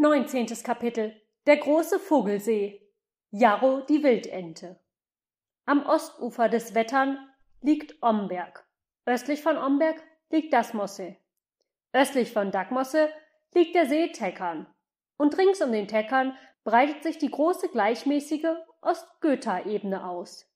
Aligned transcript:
Neunzehntes 0.00 0.62
Kapitel 0.62 1.20
Der 1.44 1.56
große 1.56 1.98
Vogelsee 1.98 2.88
Jarro 3.32 3.80
die 3.80 4.04
Wildente 4.04 4.78
Am 5.66 5.84
Ostufer 5.84 6.48
des 6.48 6.76
Wettern 6.76 7.18
liegt 7.62 8.00
Omberg. 8.00 8.64
Östlich 9.06 9.42
von 9.42 9.58
Omberg 9.58 10.00
liegt 10.30 10.52
Dasmosse. 10.52 11.16
Östlich 11.92 12.32
von 12.32 12.52
Dagmosse 12.52 13.08
liegt 13.54 13.74
der 13.74 13.86
See 13.86 14.12
Teckern. 14.12 14.72
Und 15.16 15.36
rings 15.36 15.60
um 15.62 15.72
den 15.72 15.88
Teckern 15.88 16.36
breitet 16.62 17.02
sich 17.02 17.18
die 17.18 17.32
große 17.32 17.68
gleichmäßige 17.68 18.54
Ostgöta-Ebene 18.82 20.08
aus. 20.08 20.48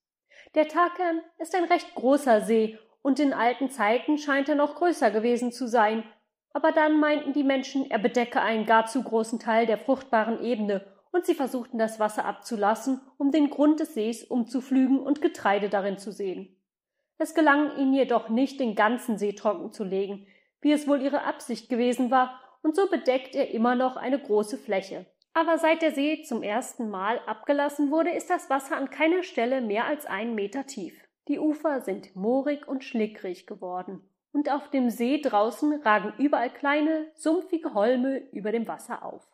Der 0.55 0.69
Takern 0.69 1.21
ist 1.39 1.57
ein 1.57 1.65
recht 1.65 1.97
großer 1.97 2.43
See 2.43 2.79
und 3.03 3.19
in 3.19 3.33
alten 3.33 3.71
Zeiten 3.71 4.19
scheint 4.19 4.49
er 4.49 4.55
noch 4.55 4.77
größer 4.77 5.11
gewesen 5.11 5.51
zu 5.51 5.67
sein, 5.67 6.05
aber 6.53 6.73
dann 6.73 6.99
meinten 6.99 7.33
die 7.33 7.45
Menschen, 7.45 7.91
er 7.91 7.99
bedecke 7.99 8.41
einen 8.41 8.67
gar 8.67 8.87
zu 8.87 9.03
großen 9.03 9.39
Teil 9.39 9.67
der 9.67 9.79
fruchtbaren 9.79 10.43
Ebene, 10.43 10.85
und 11.13 11.27
sie 11.27 11.35
versuchten 11.35 11.79
das 11.79 12.01
Wasser 12.01 12.25
abzulassen, 12.25 13.01
um 13.19 13.31
den 13.31 13.51
Grund 13.51 13.81
des 13.81 13.95
Sees 13.95 14.25
umzuflügen 14.25 14.99
und 14.99 15.21
Getreide 15.21 15.69
darin 15.69 15.99
zu 15.99 16.11
sehen. 16.11 16.57
Es 17.19 17.35
gelang 17.35 17.77
ihnen 17.77 17.93
jedoch 17.93 18.31
nicht, 18.31 18.59
den 18.59 18.75
ganzen 18.75 19.19
See 19.19 19.35
trocken 19.35 19.73
zu 19.73 19.85
legen, 19.85 20.27
wie 20.61 20.73
es 20.73 20.89
wohl 20.89 21.03
ihre 21.03 21.25
Absicht 21.25 21.69
gewesen 21.69 22.11
war, 22.11 22.41
und 22.63 22.77
so 22.77 22.89
bedeckt 22.89 23.35
er 23.35 23.51
immer 23.51 23.75
noch 23.75 23.97
eine 23.97 24.19
große 24.19 24.57
Fläche. 24.57 25.07
Aber 25.35 25.59
seit 25.59 25.83
der 25.83 25.93
See 25.93 26.23
zum 26.23 26.43
ersten 26.43 26.91
Mal 26.91 27.19
abgelassen 27.27 27.91
wurde, 27.91 28.11
ist 28.11 28.31
das 28.31 28.51
Wasser 28.51 28.77
an 28.77 28.91
keiner 28.91 29.23
Stelle 29.23 29.61
mehr 29.61 29.87
als 29.87 30.07
einen 30.07 30.35
Meter 30.35 30.67
tief. 30.67 30.95
Die 31.29 31.39
Ufer 31.39 31.81
sind 31.81 32.15
moorig 32.15 32.67
und 32.69 32.85
schlickrig 32.85 33.47
geworden, 33.47 34.01
und 34.33 34.51
auf 34.51 34.71
dem 34.71 34.91
See 34.91 35.21
draußen 35.21 35.83
ragen 35.83 36.15
überall 36.19 36.51
kleine, 36.51 37.11
sumpfige 37.15 37.75
Holme 37.75 38.19
über 38.33 38.53
dem 38.53 38.67
Wasser 38.67 39.05
auf. 39.05 39.27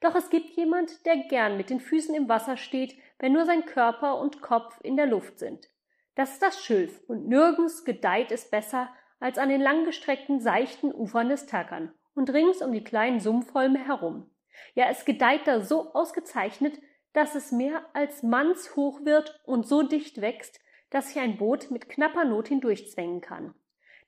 Doch 0.00 0.14
es 0.14 0.28
gibt 0.30 0.56
jemand, 0.56 1.06
der 1.06 1.16
gern 1.28 1.56
mit 1.56 1.70
den 1.70 1.80
Füßen 1.80 2.14
im 2.14 2.28
Wasser 2.28 2.56
steht, 2.56 2.96
wenn 3.18 3.32
nur 3.32 3.46
sein 3.46 3.64
Körper 3.64 4.18
und 4.18 4.42
Kopf 4.42 4.78
in 4.82 4.96
der 4.96 5.06
Luft 5.06 5.38
sind. 5.38 5.68
Das 6.16 6.32
ist 6.32 6.42
das 6.42 6.62
Schilf, 6.62 7.00
und 7.08 7.28
nirgends 7.28 7.84
gedeiht 7.84 8.30
es 8.32 8.50
besser 8.50 8.90
als 9.20 9.38
an 9.38 9.48
den 9.48 9.60
langgestreckten, 9.60 10.40
seichten 10.40 10.92
Ufern 10.92 11.28
des 11.28 11.46
Tackern 11.46 11.92
und 12.14 12.30
rings 12.30 12.62
um 12.62 12.72
die 12.72 12.84
kleinen 12.84 13.20
Sumpfholme 13.20 13.78
herum. 13.78 14.30
Ja, 14.74 14.86
es 14.90 15.04
gedeiht 15.04 15.46
da 15.46 15.60
so 15.60 15.92
ausgezeichnet, 15.92 16.78
dass 17.12 17.34
es 17.34 17.52
mehr 17.52 17.86
als 17.94 18.22
mannshoch 18.22 19.04
wird 19.04 19.40
und 19.44 19.66
so 19.66 19.82
dicht 19.82 20.20
wächst, 20.20 20.60
dass 20.90 21.08
sich 21.08 21.18
ein 21.18 21.38
Boot 21.38 21.70
mit 21.70 21.88
knapper 21.88 22.24
Not 22.24 22.48
hindurchzwängen 22.48 23.20
kann. 23.20 23.54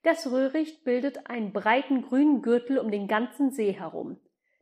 Das 0.03 0.31
Röhricht 0.31 0.85
bildet 0.85 1.29
einen 1.29 1.53
breiten 1.53 2.03
grünen 2.03 2.43
Gürtel 2.43 2.79
um 2.79 2.91
den 2.91 3.09
ganzen 3.09 3.51
See 3.51 3.73
herum, 3.73 4.19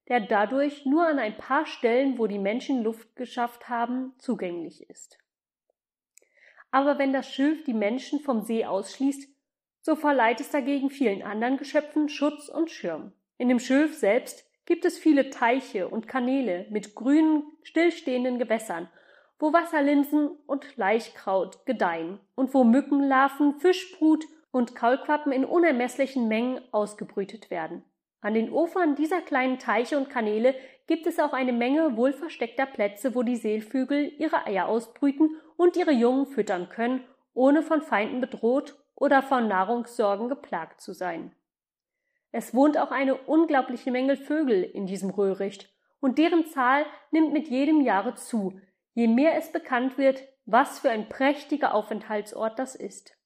der 0.09 0.20
dadurch 0.20 0.87
nur 0.87 1.06
an 1.06 1.19
ein 1.19 1.37
paar 1.37 1.67
Stellen, 1.67 2.19
wo 2.19 2.27
die 2.27 2.39
Menschen 2.39 2.83
Luft 2.83 3.15
geschafft 3.17 3.69
haben, 3.69 4.14
zugänglich 4.19 4.89
ist. 4.89 5.19
Aber 6.70 6.98
wenn 6.98 7.12
das 7.12 7.31
Schilf 7.33 7.64
die 7.64 7.75
Menschen 7.75 8.20
vom 8.20 8.42
See 8.42 8.64
ausschließt, 8.64 9.29
so 9.81 9.95
verleiht 9.95 10.41
es 10.41 10.51
dagegen 10.51 10.91
vielen 10.91 11.23
anderen 11.23 11.59
Geschöpfen 11.59 12.09
Schutz 12.09 12.48
und 12.48 12.70
Schirm. 12.70 13.12
In 13.39 13.48
dem 13.48 13.61
Schilf 13.61 13.95
selbst 13.95 14.45
gibt 14.64 14.84
es 14.84 14.98
viele 14.98 15.31
Teiche 15.31 15.89
und 15.89 16.09
Kanäle 16.09 16.67
mit 16.70 16.95
grünen, 16.95 17.45
stillstehenden 17.62 18.39
Gewässern, 18.39 18.89
wo 19.39 19.53
Wasserlinsen 19.53 20.31
und 20.47 20.77
Laichkraut 20.77 21.67
gedeihen 21.67 22.19
und 22.34 22.53
wo 22.53 22.64
Mückenlarven, 22.64 23.61
Fischbrut 23.61 24.25
und 24.50 24.75
Kaulquappen 24.75 25.33
in 25.33 25.44
unermesslichen 25.44 26.28
Mengen 26.28 26.61
ausgebrütet 26.72 27.50
werden. 27.50 27.84
An 28.20 28.34
den 28.34 28.50
Ufern 28.50 28.94
dieser 28.94 29.20
kleinen 29.20 29.58
Teiche 29.58 29.97
und 29.97 30.11
Kanäle 30.11 30.55
gibt 30.86 31.06
es 31.06 31.19
auch 31.19 31.33
eine 31.33 31.52
Menge 31.52 31.97
wohlversteckter 31.97 32.67
Plätze, 32.67 33.14
wo 33.14 33.22
die 33.22 33.36
Seelvögel 33.36 34.12
ihre 34.19 34.47
Eier 34.47 34.67
ausbrüten 34.67 35.36
und 35.56 35.77
ihre 35.77 35.92
Jungen 35.92 36.27
füttern 36.27 36.69
können, 36.69 37.05
ohne 37.34 37.62
von 37.62 37.83
Feinden 37.83 38.20
bedroht 38.20 38.77
oder 38.95 39.23
von 39.23 39.46
Nahrungssorgen 39.46 40.29
geplagt 40.29 40.80
zu 40.80 40.92
sein. 40.92 41.34
Es 42.33 42.55
wohnt 42.55 42.78
auch 42.78 42.90
eine 42.90 43.14
unglaubliche 43.14 43.90
Menge 43.90 44.17
Vögel 44.17 44.63
in 44.63 44.86
diesem 44.86 45.11
Röhricht, 45.11 45.73
und 46.01 46.18
deren 46.18 46.46
Zahl 46.46 46.84
nimmt 47.11 47.33
mit 47.33 47.48
jedem 47.48 47.80
Jahre 47.80 48.14
zu, 48.14 48.61
je 48.95 49.08
mehr 49.08 49.36
es 49.36 49.52
bekannt 49.52 49.98
wird, 49.98 50.23
was 50.45 50.78
für 50.78 50.90
ein 50.90 51.08
prächtiger 51.08 51.74
Aufenthaltsort 51.74 52.58
das 52.58 52.74
ist. 52.74 53.17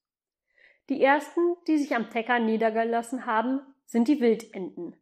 Die 0.91 1.01
ersten, 1.01 1.55
die 1.67 1.77
sich 1.77 1.95
am 1.95 2.09
Tecker 2.09 2.39
niedergelassen 2.39 3.25
haben, 3.25 3.61
sind 3.85 4.09
die 4.09 4.19
Wildenten, 4.19 4.97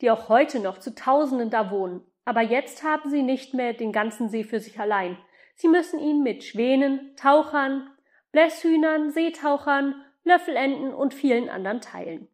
die 0.00 0.10
auch 0.10 0.30
heute 0.30 0.58
noch 0.58 0.78
zu 0.78 0.94
Tausenden 0.94 1.50
da 1.50 1.70
wohnen. 1.70 2.00
Aber 2.24 2.40
jetzt 2.40 2.82
haben 2.82 3.10
sie 3.10 3.22
nicht 3.22 3.52
mehr 3.52 3.74
den 3.74 3.92
ganzen 3.92 4.30
See 4.30 4.42
für 4.42 4.58
sich 4.58 4.80
allein. 4.80 5.18
Sie 5.54 5.68
müssen 5.68 6.00
ihn 6.00 6.22
mit 6.22 6.44
Schwänen, 6.44 7.14
Tauchern, 7.16 7.90
Blässhühnern, 8.32 9.10
Seetauchern, 9.10 10.02
Löffelenten 10.24 10.94
und 10.94 11.12
vielen 11.12 11.50
anderen 11.50 11.82
teilen. 11.82 12.28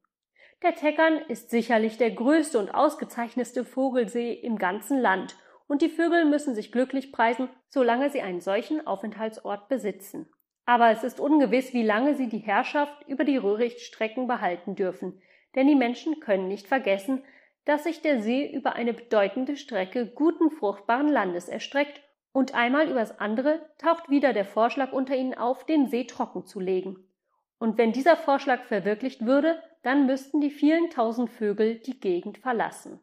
Der 0.62 0.76
Teckern 0.76 1.18
ist 1.26 1.50
sicherlich 1.50 1.98
der 1.98 2.12
größte 2.12 2.60
und 2.60 2.72
ausgezeichnetste 2.72 3.64
Vogelsee 3.64 4.34
im 4.34 4.56
ganzen 4.56 5.00
Land, 5.00 5.34
und 5.66 5.82
die 5.82 5.88
Vögel 5.88 6.26
müssen 6.26 6.54
sich 6.54 6.70
glücklich 6.70 7.10
preisen, 7.10 7.48
solange 7.68 8.08
sie 8.10 8.20
einen 8.22 8.40
solchen 8.40 8.86
Aufenthaltsort 8.86 9.66
besitzen. 9.68 10.28
Aber 10.66 10.90
es 10.90 11.04
ist 11.04 11.20
ungewiss, 11.20 11.72
wie 11.74 11.82
lange 11.82 12.14
sie 12.14 12.28
die 12.28 12.38
Herrschaft 12.38 13.06
über 13.06 13.24
die 13.24 13.36
Röhrichtstrecken 13.36 14.26
behalten 14.26 14.74
dürfen, 14.74 15.20
denn 15.54 15.66
die 15.66 15.74
Menschen 15.74 16.20
können 16.20 16.48
nicht 16.48 16.66
vergessen, 16.66 17.22
dass 17.64 17.84
sich 17.84 18.02
der 18.02 18.20
See 18.20 18.50
über 18.50 18.74
eine 18.74 18.92
bedeutende 18.92 19.56
Strecke 19.56 20.06
guten 20.06 20.50
fruchtbaren 20.50 21.08
Landes 21.08 21.48
erstreckt, 21.48 22.00
und 22.32 22.52
einmal 22.52 22.90
übers 22.90 23.20
andere 23.20 23.64
taucht 23.78 24.10
wieder 24.10 24.32
der 24.32 24.44
Vorschlag 24.44 24.92
unter 24.92 25.14
ihnen 25.14 25.34
auf, 25.34 25.64
den 25.64 25.86
See 25.86 26.04
trocken 26.04 26.44
zu 26.46 26.58
legen. 26.58 26.96
Und 27.58 27.78
wenn 27.78 27.92
dieser 27.92 28.16
Vorschlag 28.16 28.64
verwirklicht 28.64 29.24
würde, 29.24 29.62
dann 29.84 30.06
müssten 30.06 30.40
die 30.40 30.50
vielen 30.50 30.90
tausend 30.90 31.30
Vögel 31.30 31.78
die 31.78 32.00
Gegend 32.00 32.38
verlassen. 32.38 32.98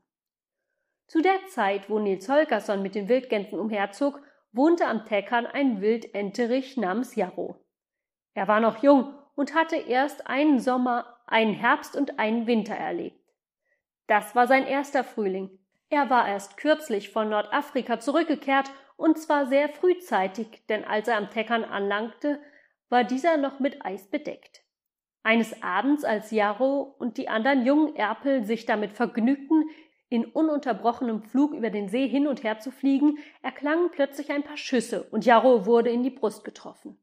Zu 1.07 1.21
der 1.21 1.47
Zeit, 1.47 1.89
wo 1.89 1.97
Nils 1.99 2.27
Holgersson 2.27 2.81
mit 2.81 2.93
den 2.93 3.07
Wildgänsen 3.07 3.57
umherzog, 3.57 4.21
wohnte 4.51 4.87
am 4.87 5.05
Teckern 5.05 5.45
ein 5.45 5.81
Wildenterich 5.81 6.77
namens 6.77 7.15
Jarro. 7.15 7.55
Er 8.33 8.47
war 8.47 8.59
noch 8.59 8.83
jung 8.83 9.13
und 9.35 9.55
hatte 9.55 9.75
erst 9.75 10.27
einen 10.27 10.59
Sommer, 10.59 11.17
einen 11.25 11.53
Herbst 11.53 11.95
und 11.95 12.19
einen 12.19 12.47
Winter 12.47 12.75
erlebt. 12.75 13.19
Das 14.07 14.35
war 14.35 14.47
sein 14.47 14.65
erster 14.65 15.03
Frühling. 15.03 15.49
Er 15.89 16.09
war 16.09 16.27
erst 16.27 16.57
kürzlich 16.57 17.09
von 17.09 17.29
Nordafrika 17.29 17.99
zurückgekehrt 17.99 18.71
und 18.97 19.17
zwar 19.17 19.47
sehr 19.47 19.69
frühzeitig, 19.69 20.65
denn 20.69 20.85
als 20.85 21.07
er 21.07 21.17
am 21.17 21.29
Teckern 21.29 21.63
anlangte, 21.63 22.39
war 22.89 23.03
dieser 23.03 23.37
noch 23.37 23.59
mit 23.59 23.85
Eis 23.85 24.09
bedeckt. 24.09 24.63
Eines 25.23 25.61
Abends, 25.63 26.03
als 26.03 26.31
Jarro 26.31 26.95
und 26.99 27.17
die 27.17 27.29
anderen 27.29 27.65
jungen 27.65 27.95
Erpel 27.95 28.43
sich 28.43 28.65
damit 28.65 28.91
vergnügten, 28.91 29.69
in 30.11 30.25
ununterbrochenem 30.25 31.23
Flug 31.23 31.53
über 31.53 31.69
den 31.69 31.87
See 31.87 32.05
hin 32.05 32.27
und 32.27 32.43
her 32.43 32.59
zu 32.59 32.69
fliegen, 32.69 33.17
erklangen 33.41 33.91
plötzlich 33.91 34.29
ein 34.29 34.43
paar 34.43 34.57
Schüsse 34.57 35.03
und 35.03 35.25
Jarro 35.25 35.65
wurde 35.65 35.89
in 35.89 36.03
die 36.03 36.09
Brust 36.09 36.43
getroffen. 36.43 36.99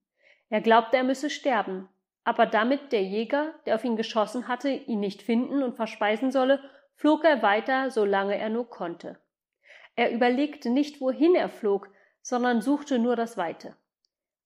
Er 0.50 0.60
glaubte, 0.60 0.98
er 0.98 1.04
müsse 1.04 1.30
sterben, 1.30 1.88
aber 2.22 2.44
damit 2.44 2.92
der 2.92 3.02
Jäger, 3.02 3.54
der 3.64 3.76
auf 3.76 3.84
ihn 3.84 3.96
geschossen 3.96 4.46
hatte, 4.46 4.68
ihn 4.68 5.00
nicht 5.00 5.22
finden 5.22 5.62
und 5.62 5.74
verspeisen 5.74 6.30
solle, 6.30 6.60
flog 6.96 7.24
er 7.24 7.40
weiter, 7.40 7.90
solange 7.90 8.36
er 8.36 8.50
nur 8.50 8.68
konnte. 8.68 9.18
Er 9.96 10.12
überlegte 10.12 10.68
nicht, 10.68 11.00
wohin 11.00 11.34
er 11.34 11.48
flog, 11.48 11.88
sondern 12.20 12.60
suchte 12.60 12.98
nur 12.98 13.16
das 13.16 13.38
Weite. 13.38 13.74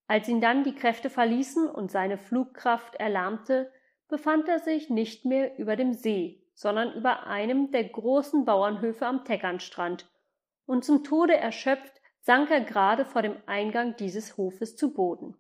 Als 0.06 0.28
ihn 0.28 0.40
dann 0.40 0.62
die 0.62 0.76
Kräfte 0.76 1.10
verließen 1.10 1.68
und 1.68 1.90
seine 1.90 2.16
Flugkraft 2.16 2.94
erlahmte, 2.94 3.72
befand 4.06 4.48
er 4.48 4.60
sich 4.60 4.88
nicht 4.88 5.24
mehr 5.24 5.58
über 5.58 5.74
dem 5.74 5.94
See, 5.94 6.41
sondern 6.54 6.92
über 6.94 7.26
einem 7.26 7.70
der 7.70 7.84
großen 7.84 8.44
Bauernhöfe 8.44 9.06
am 9.06 9.24
Teckernstrand, 9.24 10.08
und 10.66 10.84
zum 10.84 11.04
Tode 11.04 11.36
erschöpft 11.36 12.00
sank 12.20 12.50
er 12.50 12.60
gerade 12.60 13.04
vor 13.04 13.22
dem 13.22 13.36
Eingang 13.46 13.96
dieses 13.96 14.36
Hofes 14.36 14.76
zu 14.76 14.94
Boden. 14.94 15.36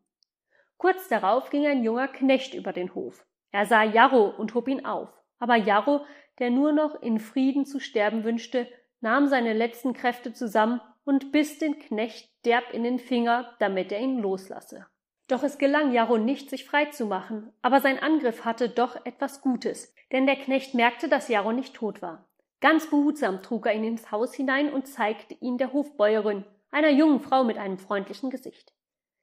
Kurz 0.76 1.08
darauf 1.08 1.50
ging 1.50 1.66
ein 1.66 1.84
junger 1.84 2.08
Knecht 2.08 2.54
über 2.54 2.72
den 2.72 2.94
Hof. 2.94 3.24
Er 3.52 3.66
sah 3.66 3.84
Jarro 3.84 4.28
und 4.30 4.54
hob 4.54 4.66
ihn 4.66 4.84
auf. 4.84 5.10
Aber 5.38 5.56
Jarro, 5.56 6.04
der 6.38 6.50
nur 6.50 6.72
noch 6.72 7.00
in 7.02 7.20
Frieden 7.20 7.66
zu 7.66 7.78
sterben 7.78 8.24
wünschte, 8.24 8.66
nahm 9.00 9.28
seine 9.28 9.52
letzten 9.52 9.92
Kräfte 9.92 10.32
zusammen 10.32 10.80
und 11.04 11.32
biss 11.32 11.58
den 11.58 11.78
Knecht 11.78 12.30
derb 12.44 12.72
in 12.72 12.82
den 12.82 12.98
Finger, 12.98 13.54
damit 13.58 13.92
er 13.92 14.00
ihn 14.00 14.18
loslasse. 14.18 14.86
Doch 15.32 15.42
es 15.42 15.56
gelang 15.56 15.92
Jarro 15.92 16.18
nicht, 16.18 16.50
sich 16.50 16.66
frei 16.66 16.84
zu 16.84 17.06
machen, 17.06 17.54
aber 17.62 17.80
sein 17.80 17.98
Angriff 17.98 18.44
hatte 18.44 18.68
doch 18.68 19.06
etwas 19.06 19.40
Gutes, 19.40 19.94
denn 20.12 20.26
der 20.26 20.36
Knecht 20.36 20.74
merkte, 20.74 21.08
dass 21.08 21.28
Jarro 21.28 21.52
nicht 21.52 21.72
tot 21.72 22.02
war. 22.02 22.28
Ganz 22.60 22.90
behutsam 22.90 23.42
trug 23.42 23.64
er 23.64 23.72
ihn 23.72 23.84
ins 23.84 24.10
Haus 24.10 24.34
hinein 24.34 24.70
und 24.70 24.86
zeigte 24.86 25.32
ihn 25.40 25.56
der 25.56 25.72
Hofbäuerin, 25.72 26.44
einer 26.70 26.90
jungen 26.90 27.20
Frau 27.20 27.44
mit 27.44 27.56
einem 27.56 27.78
freundlichen 27.78 28.28
Gesicht. 28.28 28.74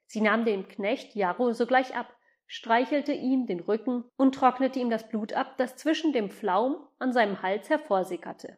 Sie 0.07 0.21
nahm 0.21 0.45
dem 0.45 0.67
Knecht 0.67 1.13
Jarro 1.13 1.51
sogleich 1.51 1.95
ab, 1.95 2.11
streichelte 2.47 3.13
ihm 3.13 3.45
den 3.45 3.59
Rücken 3.59 4.03
und 4.17 4.33
trocknete 4.33 4.79
ihm 4.79 4.89
das 4.89 5.09
Blut 5.09 5.33
ab, 5.33 5.59
das 5.59 5.75
zwischen 5.75 6.11
dem 6.11 6.31
Pflaum 6.31 6.87
an 6.97 7.13
seinem 7.13 7.43
Hals 7.43 7.69
hervorsickerte. 7.69 8.57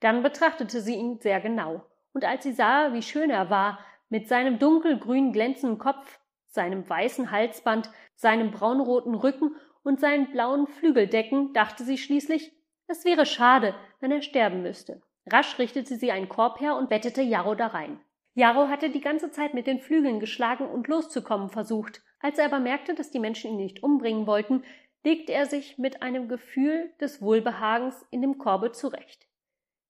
Dann 0.00 0.22
betrachtete 0.22 0.80
sie 0.80 0.94
ihn 0.94 1.20
sehr 1.20 1.42
genau, 1.42 1.84
und 2.14 2.24
als 2.24 2.42
sie 2.42 2.52
sah, 2.52 2.94
wie 2.94 3.02
schön 3.02 3.28
er 3.28 3.50
war, 3.50 3.80
mit 4.08 4.28
seinem 4.28 4.58
dunkelgrün 4.58 5.34
glänzenden 5.34 5.78
Kopf, 5.78 6.19
seinem 6.50 6.88
weißen 6.88 7.30
Halsband, 7.30 7.90
seinem 8.14 8.50
braunroten 8.50 9.14
Rücken 9.14 9.56
und 9.82 10.00
seinen 10.00 10.30
blauen 10.30 10.66
Flügeldecken, 10.66 11.52
dachte 11.52 11.84
sie 11.84 11.98
schließlich, 11.98 12.52
es 12.86 13.04
wäre 13.04 13.24
schade, 13.24 13.74
wenn 14.00 14.10
er 14.10 14.22
sterben 14.22 14.62
müsste. 14.62 15.00
Rasch 15.26 15.58
richtete 15.58 15.96
sie 15.96 16.10
einen 16.10 16.28
Korb 16.28 16.60
her 16.60 16.76
und 16.76 16.88
bettete 16.88 17.22
Jarro 17.22 17.54
darein. 17.54 18.00
Jarro 18.34 18.68
hatte 18.68 18.90
die 18.90 19.00
ganze 19.00 19.30
Zeit 19.30 19.54
mit 19.54 19.66
den 19.66 19.80
Flügeln 19.80 20.20
geschlagen 20.20 20.68
und 20.68 20.88
loszukommen 20.88 21.50
versucht. 21.50 22.02
Als 22.20 22.38
er 22.38 22.46
aber 22.46 22.60
merkte, 22.60 22.94
dass 22.94 23.10
die 23.10 23.18
Menschen 23.18 23.52
ihn 23.52 23.56
nicht 23.56 23.82
umbringen 23.82 24.26
wollten, 24.26 24.64
legte 25.04 25.32
er 25.32 25.46
sich 25.46 25.78
mit 25.78 26.02
einem 26.02 26.28
Gefühl 26.28 26.90
des 27.00 27.22
Wohlbehagens 27.22 28.04
in 28.10 28.22
dem 28.22 28.38
Korbe 28.38 28.72
zurecht. 28.72 29.26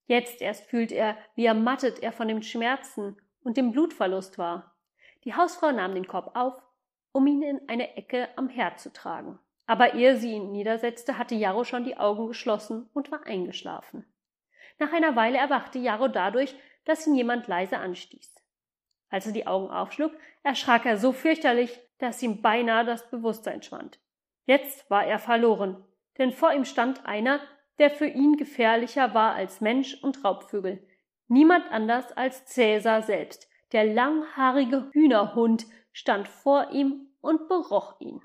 Jetzt 0.06 0.40
erst 0.42 0.64
fühlte 0.66 0.94
er, 0.94 1.16
wie 1.34 1.46
ermattet 1.46 2.02
er 2.02 2.12
von 2.12 2.28
dem 2.28 2.42
Schmerzen 2.42 3.16
und 3.42 3.56
dem 3.56 3.72
Blutverlust 3.72 4.38
war. 4.38 4.76
Die 5.24 5.34
Hausfrau 5.34 5.72
nahm 5.72 5.94
den 5.94 6.06
Korb 6.06 6.36
auf, 6.36 6.62
um 7.12 7.26
ihn 7.26 7.42
in 7.42 7.68
eine 7.68 7.96
Ecke 7.96 8.28
am 8.36 8.48
Herd 8.48 8.80
zu 8.80 8.92
tragen. 8.92 9.38
Aber 9.66 9.94
ehe 9.94 10.16
sie 10.16 10.32
ihn 10.32 10.52
niedersetzte, 10.52 11.18
hatte 11.18 11.34
Jarro 11.34 11.64
schon 11.64 11.84
die 11.84 11.96
Augen 11.96 12.26
geschlossen 12.26 12.88
und 12.94 13.10
war 13.12 13.26
eingeschlafen. 13.26 14.04
Nach 14.78 14.92
einer 14.92 15.14
Weile 15.16 15.38
erwachte 15.38 15.78
Jarro 15.78 16.08
dadurch, 16.08 16.54
dass 16.84 17.06
ihn 17.06 17.14
jemand 17.14 17.46
leise 17.46 17.78
anstieß. 17.78 18.34
Als 19.10 19.26
er 19.26 19.32
die 19.32 19.46
Augen 19.46 19.70
aufschlug, 19.70 20.12
erschrak 20.42 20.86
er 20.86 20.96
so 20.96 21.12
fürchterlich, 21.12 21.78
dass 21.98 22.22
ihm 22.22 22.40
beinahe 22.40 22.84
das 22.84 23.10
Bewusstsein 23.10 23.62
schwand. 23.62 24.00
Jetzt 24.46 24.88
war 24.90 25.04
er 25.04 25.18
verloren, 25.18 25.84
denn 26.18 26.32
vor 26.32 26.52
ihm 26.52 26.64
stand 26.64 27.04
einer, 27.06 27.40
der 27.78 27.90
für 27.90 28.06
ihn 28.06 28.36
gefährlicher 28.36 29.14
war 29.14 29.34
als 29.34 29.60
Mensch 29.60 30.02
und 30.02 30.24
Raubvögel. 30.24 30.86
Niemand 31.28 31.70
anders 31.70 32.10
als 32.12 32.46
Cäsar 32.46 33.02
selbst, 33.02 33.49
der 33.72 33.84
langhaarige 33.84 34.90
Hühnerhund, 34.92 35.66
stand 35.92 36.28
vor 36.28 36.70
ihm 36.70 37.08
und 37.20 37.48
beroch 37.48 38.00
ihn. 38.00 38.22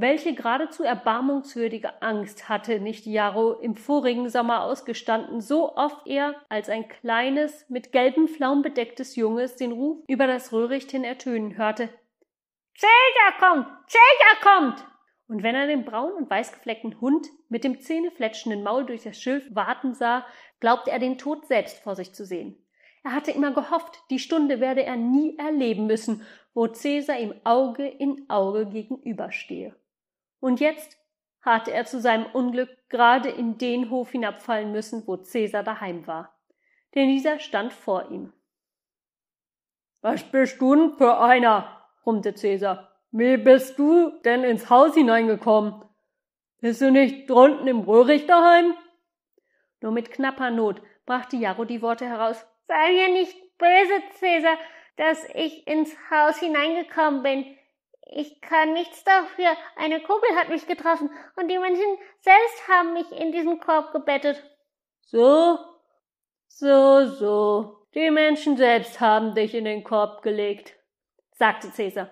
Welche 0.00 0.32
geradezu 0.32 0.84
erbarmungswürdige 0.84 2.02
Angst 2.02 2.48
hatte 2.48 2.78
nicht 2.78 3.04
Jarro 3.04 3.54
im 3.54 3.74
vorigen 3.74 4.28
Sommer 4.28 4.62
ausgestanden, 4.62 5.40
so 5.40 5.74
oft 5.74 6.06
er 6.06 6.36
als 6.48 6.68
ein 6.68 6.86
kleines, 6.86 7.68
mit 7.68 7.90
gelben 7.90 8.28
Flaum 8.28 8.62
bedecktes 8.62 9.16
Junges 9.16 9.56
den 9.56 9.72
Ruf 9.72 10.04
über 10.06 10.28
das 10.28 10.52
Röhricht 10.52 10.92
hin 10.92 11.02
ertönen 11.02 11.56
hörte. 11.56 11.88
Cäsar 12.76 13.38
kommt! 13.40 13.66
Cäsar 13.88 14.40
kommt! 14.40 14.86
Und 15.26 15.42
wenn 15.42 15.56
er 15.56 15.66
den 15.66 15.84
braun 15.84 16.12
und 16.12 16.30
weißgefleckten 16.30 17.00
Hund 17.00 17.26
mit 17.48 17.64
dem 17.64 17.80
zähnefletschenden 17.80 18.62
Maul 18.62 18.86
durch 18.86 19.02
das 19.02 19.20
Schilf 19.20 19.52
warten 19.52 19.94
sah, 19.94 20.24
glaubte 20.60 20.92
er 20.92 21.00
den 21.00 21.18
Tod 21.18 21.44
selbst 21.46 21.78
vor 21.80 21.96
sich 21.96 22.14
zu 22.14 22.24
sehen. 22.24 22.56
Er 23.04 23.12
hatte 23.12 23.30
immer 23.30 23.52
gehofft, 23.52 24.02
die 24.10 24.18
Stunde 24.18 24.60
werde 24.60 24.84
er 24.84 24.96
nie 24.96 25.36
erleben 25.38 25.86
müssen, 25.86 26.26
wo 26.54 26.66
Cäsar 26.66 27.18
ihm 27.18 27.34
Auge 27.44 27.86
in 27.86 28.28
Auge 28.28 28.66
gegenüberstehe. 28.66 29.74
Und 30.40 30.60
jetzt 30.60 30.98
hatte 31.40 31.72
er 31.72 31.84
zu 31.86 32.00
seinem 32.00 32.26
Unglück 32.26 32.70
gerade 32.88 33.28
in 33.28 33.58
den 33.58 33.90
Hof 33.90 34.10
hinabfallen 34.10 34.72
müssen, 34.72 35.06
wo 35.06 35.16
Cäsar 35.16 35.62
daheim 35.62 36.06
war. 36.06 36.34
Denn 36.94 37.08
dieser 37.08 37.38
stand 37.38 37.72
vor 37.72 38.10
ihm. 38.10 38.32
Was 40.00 40.22
bist 40.22 40.60
du 40.60 40.74
denn 40.74 40.92
für 40.96 41.18
einer? 41.20 41.86
brummte 42.02 42.34
Cäsar. 42.34 42.88
Wie 43.10 43.36
bist 43.36 43.78
du 43.78 44.10
denn 44.24 44.44
ins 44.44 44.68
Haus 44.70 44.94
hineingekommen? 44.94 45.82
Bist 46.60 46.80
du 46.80 46.90
nicht 46.90 47.30
drunten 47.30 47.66
im 47.66 47.80
Röhricht 47.80 48.28
daheim? 48.28 48.74
Nur 49.80 49.92
mit 49.92 50.10
knapper 50.10 50.50
Not 50.50 50.82
brachte 51.06 51.36
Jarro 51.36 51.64
die 51.64 51.82
Worte 51.82 52.06
heraus. 52.06 52.46
Sei 52.68 52.92
mir 52.92 53.08
nicht 53.08 53.34
böse, 53.56 54.02
Cäsar, 54.18 54.58
dass 54.96 55.26
ich 55.34 55.66
ins 55.66 55.96
Haus 56.10 56.38
hineingekommen 56.38 57.22
bin. 57.22 57.58
Ich 58.10 58.40
kann 58.42 58.74
nichts 58.74 59.04
dafür. 59.04 59.56
Eine 59.76 60.00
Kugel 60.00 60.36
hat 60.36 60.50
mich 60.50 60.66
getroffen 60.66 61.10
und 61.36 61.48
die 61.48 61.58
Menschen 61.58 61.98
selbst 62.20 62.68
haben 62.68 62.92
mich 62.92 63.10
in 63.12 63.32
diesen 63.32 63.58
Korb 63.58 63.92
gebettet. 63.92 64.42
So, 65.00 65.58
so, 66.46 67.06
so. 67.06 67.86
Die 67.94 68.10
Menschen 68.10 68.58
selbst 68.58 69.00
haben 69.00 69.34
dich 69.34 69.54
in 69.54 69.64
den 69.64 69.82
Korb 69.82 70.22
gelegt, 70.22 70.74
sagte 71.32 71.70
Cäsar. 71.72 72.10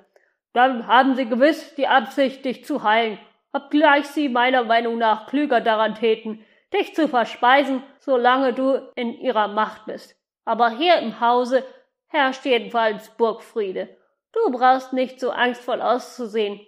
Dann 0.55 0.87
haben 0.87 1.17
sie 1.17 1.29
gewiss 1.29 1.75
die 1.75 1.87
Absicht, 1.87 2.47
dich 2.47 2.64
zu 2.64 2.82
heilen, 2.82 3.19
obgleich 3.52 4.06
sie 4.06 4.31
meiner 4.31 4.64
Meinung 4.64 4.97
nach 4.97 5.26
klüger 5.26 5.61
daran 5.61 5.94
täten, 5.94 6.43
dich 6.73 6.94
zu 6.94 7.09
verspeisen, 7.09 7.82
solange 7.99 8.55
du 8.55 8.91
in 8.94 9.12
ihrer 9.12 9.49
Macht 9.49 9.85
bist. 9.85 10.17
Aber 10.46 10.70
hier 10.70 10.98
im 11.00 11.20
Hause 11.20 11.64
herrscht 12.06 12.46
jedenfalls 12.46 13.10
Burgfriede. 13.10 13.94
Du 14.32 14.50
brauchst 14.50 14.94
nicht 14.94 15.20
so 15.20 15.31
angstvoll 15.31 15.82
auszusehen. 15.82 16.60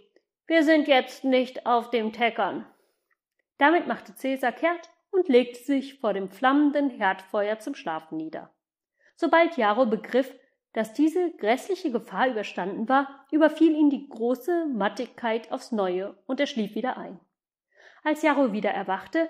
Wir 0.46 0.64
sind 0.64 0.88
jetzt 0.88 1.24
nicht 1.24 1.64
auf 1.64 1.88
dem 1.90 2.12
Teckern. 2.12 2.66
Damit 3.56 3.86
machte 3.86 4.14
Cäsar 4.14 4.52
kehrt 4.52 4.90
und 5.10 5.28
legte 5.28 5.60
sich 5.60 6.00
vor 6.00 6.12
dem 6.12 6.28
flammenden 6.28 6.90
Herdfeuer 6.90 7.60
zum 7.60 7.74
Schlafen 7.74 8.16
nieder. 8.16 8.52
Sobald 9.14 9.56
Jarro 9.56 9.86
begriff, 9.86 10.34
dass 10.72 10.92
diese 10.92 11.32
grässliche 11.36 11.90
Gefahr 11.90 12.28
überstanden 12.28 12.88
war, 12.88 13.26
überfiel 13.30 13.74
ihn 13.74 13.90
die 13.90 14.08
große 14.08 14.66
Mattigkeit 14.66 15.50
aufs 15.52 15.72
Neue 15.72 16.16
und 16.26 16.40
er 16.40 16.46
schlief 16.46 16.74
wieder 16.74 16.96
ein. 16.96 17.20
Als 18.02 18.22
Jarro 18.22 18.52
wieder 18.52 18.70
erwachte, 18.70 19.28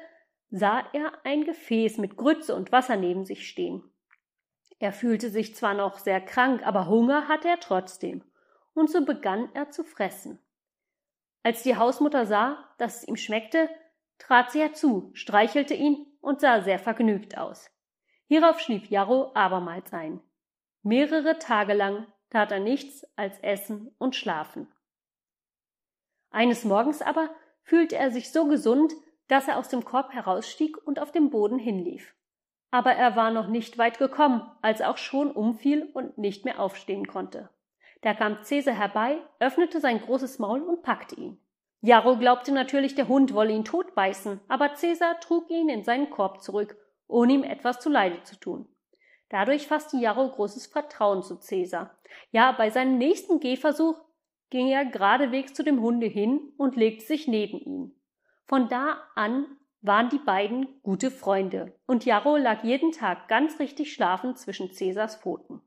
sah 0.51 0.85
er 0.93 1.13
ein 1.25 1.45
Gefäß 1.45 1.99
mit 1.99 2.17
Grütze 2.17 2.55
und 2.55 2.73
Wasser 2.73 2.97
neben 2.97 3.25
sich 3.25 3.49
stehen. 3.49 3.83
Er 4.79 4.93
fühlte 4.93 5.31
sich 5.31 5.57
zwar 5.57 5.75
noch 5.75 5.99
sehr 5.99 6.21
krank, 6.21 6.67
aber 6.67 6.87
Hunger 6.87 7.29
hatte 7.29 7.49
er 7.49 7.61
trotzdem 7.61 8.23
und 8.75 8.91
so 8.91 9.05
begann 9.05 9.49
er 9.55 9.71
zu 9.71 9.85
fressen. 9.85 10.39
Als 11.43 11.63
die 11.63 11.77
Hausmutter 11.77 12.27
sah, 12.27 12.73
dass 12.79 12.99
es 12.99 13.09
ihm 13.09 13.17
schmeckte, 13.17 13.69
trat 14.19 14.53
sie 14.53 14.61
herzu, 14.61 15.11
streichelte 15.15 15.75
ihn 15.75 16.07
und 16.21 16.41
sah 16.41 16.61
sehr 16.61 16.79
vergnügt 16.79 17.37
aus. 17.37 17.71
Hierauf 18.27 18.61
schlief 18.61 18.87
Jarro 18.87 19.33
abermals 19.35 19.93
ein. 19.93 20.21
Mehrere 20.83 21.39
Tage 21.39 21.75
lang 21.75 22.07
tat 22.31 22.53
er 22.53 22.61
nichts 22.61 23.07
als 23.17 23.39
essen 23.41 23.95
und 23.99 24.15
schlafen. 24.15 24.69
Eines 26.31 26.65
Morgens 26.65 27.01
aber 27.03 27.31
fühlte 27.63 27.97
er 27.97 28.11
sich 28.11 28.31
so 28.31 28.47
gesund, 28.47 28.93
dass 29.29 29.49
er 29.49 29.59
aus 29.59 29.69
dem 29.69 29.85
Korb 29.85 30.13
herausstieg 30.13 30.77
und 30.87 31.01
auf 31.01 31.13
dem 31.13 31.31
Boden 31.31 31.59
hinlief. 31.59 32.15
Aber 32.71 32.93
er 32.93 33.17
war 33.17 33.31
noch 33.31 33.49
nicht 33.49 33.79
weit 33.79 33.99
gekommen, 33.99 34.43
als 34.61 34.81
er 34.81 34.91
auch 34.91 34.99
schon 34.99 35.31
umfiel 35.31 35.89
und 35.95 36.19
nicht 36.19 36.45
mehr 36.45 36.61
aufstehen 36.61 37.07
konnte. 37.07 37.49
Da 38.03 38.15
kam 38.15 38.43
Cäsar 38.43 38.75
herbei, 38.75 39.19
öffnete 39.41 39.81
sein 39.81 40.01
großes 40.01 40.39
Maul 40.39 40.63
und 40.63 40.83
packte 40.83 41.17
ihn. 41.17 41.41
Jarro 41.81 42.17
glaubte 42.17 42.53
natürlich, 42.53 42.95
der 42.95 43.09
Hund 43.09 43.35
wolle 43.35 43.53
ihn 43.53 43.65
totbeißen, 43.65 44.41
aber 44.49 44.75
Cäsar 44.75 45.21
trug 45.21 45.49
ihn 45.51 45.69
in 45.69 45.85
seinen 45.85 46.11
Korb 46.11 46.43
zurück, 46.43 46.77
ohne 47.07 47.33
ihm 47.35 47.45
etwas 47.45 47.81
zuleide 47.81 48.23
zu 48.25 48.39
tun. 48.39 48.69
Dadurch 49.31 49.67
fasste 49.67 49.97
Jarro 49.97 50.29
großes 50.29 50.67
Vertrauen 50.67 51.23
zu 51.23 51.37
Cäsar. 51.39 51.99
Ja, 52.31 52.53
bei 52.53 52.71
seinem 52.71 52.99
nächsten 52.99 53.41
Gehversuch 53.41 54.01
ging 54.51 54.69
er 54.69 54.85
geradewegs 54.87 55.55
zu 55.55 55.63
dem 55.63 55.81
Hunde 55.81 56.07
hin 56.07 56.53
und 56.57 56.77
legte 56.77 57.05
sich 57.05 57.29
neben 57.29 57.59
ihn. 57.59 57.95
Von 58.47 58.69
da 58.69 59.03
an 59.15 59.47
waren 59.81 60.09
die 60.09 60.19
beiden 60.19 60.81
gute 60.83 61.11
Freunde, 61.11 61.79
und 61.87 62.05
Jarro 62.05 62.37
lag 62.37 62.65
jeden 62.65 62.93
Tag 62.93 63.29
ganz 63.29 63.61
richtig 63.61 63.93
schlafend 63.93 64.39
zwischen 64.39 64.73
Cäsars 64.73 65.17
Pfoten. 65.17 65.63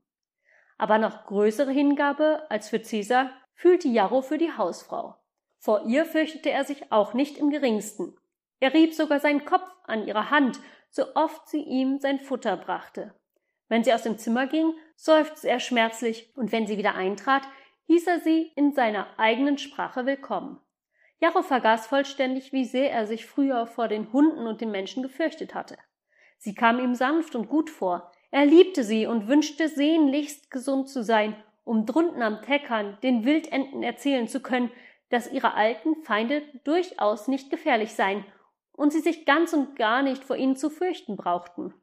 Aber 0.77 0.98
noch 0.98 1.25
größere 1.25 1.72
Hingabe 1.72 2.50
als 2.50 2.70
für 2.70 2.82
Cäsar 2.82 3.32
fühlte 3.53 3.88
Jarro 3.88 4.22
für 4.22 4.38
die 4.38 4.51
Hausfrau. 4.51 5.15
Vor 5.60 5.86
ihr 5.86 6.06
fürchtete 6.06 6.50
er 6.50 6.63
sich 6.63 6.91
auch 6.91 7.13
nicht 7.13 7.38
im 7.38 7.51
geringsten. 7.51 8.18
Er 8.60 8.74
rieb 8.74 8.94
sogar 8.94 9.20
seinen 9.20 9.46
Kopf 9.46 9.70
an 9.84 10.08
ihrer 10.08 10.32
Hand, 10.32 10.60
so 10.89 11.15
oft 11.15 11.48
sie 11.48 11.62
ihm 11.62 12.00
sein 12.00 12.20
Futter 12.20 12.58
brachte. 12.58 13.13
Wenn 13.70 13.84
sie 13.84 13.94
aus 13.94 14.03
dem 14.03 14.18
Zimmer 14.18 14.48
ging, 14.48 14.74
seufzte 14.96 15.48
er 15.50 15.60
schmerzlich, 15.60 16.36
und 16.36 16.51
wenn 16.51 16.68
sie 16.68 16.77
wieder 16.77 16.96
eintrat, 16.96 17.44
hieß 17.86 18.08
er 18.08 18.20
sie 18.20 18.51
in 18.56 18.74
seiner 18.74 19.08
eigenen 19.18 19.58
Sprache 19.58 20.06
willkommen. 20.06 20.60
Jarro 21.22 21.44
vergaß 21.44 21.86
vollständig, 21.86 22.51
wie 22.51 22.66
sehr 22.66 22.92
er 22.92 23.06
sich 23.06 23.28
früher 23.28 23.68
vor 23.68 23.88
den 23.88 24.12
Hunden 24.12 24.48
und 24.48 24.60
den 24.60 24.72
Menschen 24.72 25.04
gefürchtet 25.04 25.54
hatte. 25.54 25.78
Sie 26.40 26.56
kam 26.56 26.80
ihm 26.80 26.96
sanft 26.96 27.36
und 27.36 27.48
gut 27.48 27.70
vor, 27.70 28.12
er 28.32 28.46
liebte 28.46 28.84
sie 28.84 29.06
und 29.06 29.28
wünschte 29.28 29.70
sehnlichst 29.70 30.50
gesund 30.50 30.90
zu 30.90 31.04
sein, 31.04 31.36
um 31.63 31.86
drunten 31.86 32.24
am 32.24 32.42
Teckern 32.42 32.98
den 33.04 33.24
Wildenten 33.24 33.84
erzählen 33.84 34.28
zu 34.28 34.40
können, 34.40 34.72
dass 35.10 35.32
ihre 35.32 35.54
alten 35.54 35.96
Feinde 36.04 36.42
durchaus 36.63 37.28
nicht 37.28 37.51
gefährlich 37.51 37.94
seien 37.94 38.25
und 38.72 38.92
sie 38.92 39.01
sich 39.01 39.25
ganz 39.25 39.54
und 39.54 39.75
gar 39.75 40.01
nicht 40.01 40.24
vor 40.24 40.38
ihnen 40.38 40.56
zu 40.56 40.72
fürchten 40.72 41.18
brauchten. 41.18 41.75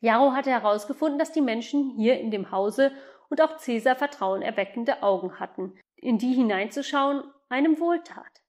Jarro 0.00 0.32
hatte 0.32 0.50
herausgefunden, 0.50 1.20
dass 1.20 1.30
die 1.30 1.40
Menschen 1.40 1.90
hier 1.96 2.18
in 2.18 2.32
dem 2.32 2.50
Hause 2.50 2.90
und 3.28 3.40
auch 3.40 3.58
Cäsar 3.58 3.94
vertrauenerweckende 3.94 5.04
Augen 5.04 5.38
hatten, 5.38 5.78
in 5.94 6.18
die 6.18 6.32
hineinzuschauen 6.32 7.22
einem 7.48 7.78
wohltat. 7.80 8.42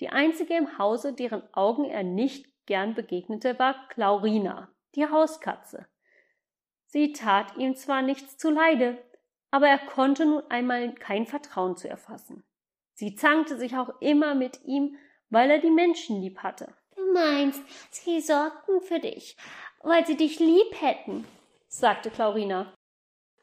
Die 0.00 0.10
einzige 0.10 0.54
im 0.54 0.78
Hause, 0.78 1.12
deren 1.12 1.42
Augen 1.54 1.84
er 1.84 2.02
nicht 2.02 2.46
gern 2.66 2.94
begegnete, 2.94 3.58
war 3.58 3.88
Claurina, 3.88 4.70
die 4.94 5.08
Hauskatze. 5.08 5.86
Sie 6.86 7.12
tat 7.12 7.56
ihm 7.56 7.74
zwar 7.76 8.02
nichts 8.02 8.36
zuleide, 8.36 9.02
aber 9.50 9.68
er 9.68 9.78
konnte 9.78 10.26
nun 10.26 10.42
einmal 10.50 10.94
kein 10.94 11.26
Vertrauen 11.26 11.76
zu 11.76 11.88
ihr 11.88 11.96
fassen. 11.96 12.44
Sie 12.92 13.14
zankte 13.14 13.56
sich 13.58 13.76
auch 13.76 13.90
immer 14.00 14.34
mit 14.34 14.64
ihm, 14.64 14.96
weil 15.30 15.50
er 15.50 15.58
die 15.58 15.70
Menschen 15.70 16.20
lieb 16.20 16.38
hatte. 16.38 16.74
Du 16.94 17.12
meinst, 17.12 17.62
sie 17.90 18.20
sorgten 18.20 18.80
für 18.80 19.00
dich, 19.00 19.36
weil 19.82 20.06
sie 20.06 20.16
dich 20.16 20.38
lieb 20.38 20.80
hätten, 20.80 21.26
sagte 21.68 22.10
Claurina. 22.10 22.72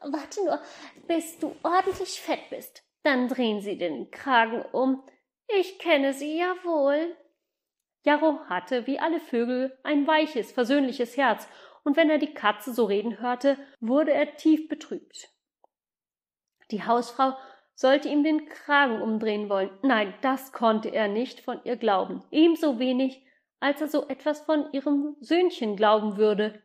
Warte 0.02 0.44
nur, 0.44 0.60
bis 1.08 1.40
du 1.40 1.56
ordentlich 1.64 2.20
fett 2.20 2.50
bist. 2.50 2.84
Dann 3.04 3.28
drehen 3.28 3.62
sie 3.62 3.78
den 3.78 4.12
Kragen 4.12 4.64
um. 4.72 5.04
Ich 5.48 5.78
kenne 5.80 6.14
sie 6.14 6.38
ja 6.38 6.56
wohl. 6.64 7.16
Jarro 8.06 8.40
hatte 8.48 8.88
wie 8.88 9.00
alle 9.00 9.20
Vögel 9.20 9.78
ein 9.84 10.08
weiches, 10.08 10.52
versöhnliches 10.52 11.16
Herz, 11.16 11.48
und 11.84 11.98
wenn 11.98 12.10
er 12.10 12.18
die 12.18 12.34
Katze 12.34 12.74
so 12.74 12.86
reden 12.86 13.20
hörte, 13.20 13.58
wurde 13.82 14.14
er 14.14 14.36
tief 14.36 14.70
betrübt. 14.70 15.30
Die 16.72 16.84
Hausfrau 16.84 17.36
sollte 17.76 18.08
ihm 18.08 18.24
den 18.24 18.48
Kragen 18.48 19.02
umdrehen 19.02 19.50
wollen. 19.50 19.70
Nein, 19.82 20.14
das 20.22 20.54
konnte 20.54 20.90
er 20.90 21.08
nicht 21.08 21.42
von 21.42 21.60
ihr 21.66 21.76
glauben, 21.76 22.24
ebenso 22.32 22.80
wenig, 22.80 23.26
als 23.60 23.82
er 23.82 23.88
so 23.88 24.08
etwas 24.08 24.42
von 24.42 24.72
ihrem 24.72 25.16
Söhnchen 25.20 25.76
glauben 25.76 26.18
würde. 26.18 26.62